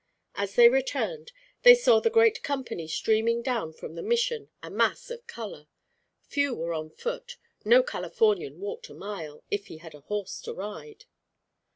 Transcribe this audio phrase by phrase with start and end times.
[0.33, 1.31] As they returned,
[1.61, 5.67] they saw the great company streaming down from the Mission, a mass of colour.
[6.23, 7.37] Few were on foot.
[7.63, 11.05] No Californian walked a mile, if he had a horse to ride.